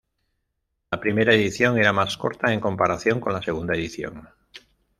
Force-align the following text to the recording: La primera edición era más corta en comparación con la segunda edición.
La 0.89 0.99
primera 0.99 1.31
edición 1.31 1.77
era 1.77 1.93
más 1.93 2.17
corta 2.17 2.51
en 2.51 2.59
comparación 2.59 3.19
con 3.19 3.33
la 3.33 3.41
segunda 3.43 3.75
edición. 3.75 4.27